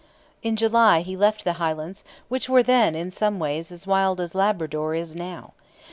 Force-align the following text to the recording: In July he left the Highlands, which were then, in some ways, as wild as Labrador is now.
In 0.41 0.55
July 0.55 1.01
he 1.01 1.15
left 1.15 1.43
the 1.43 1.53
Highlands, 1.61 2.03
which 2.27 2.49
were 2.49 2.63
then, 2.63 2.95
in 2.95 3.11
some 3.11 3.37
ways, 3.37 3.71
as 3.71 3.85
wild 3.85 4.19
as 4.19 4.33
Labrador 4.33 4.95
is 4.95 5.15
now. 5.15 5.53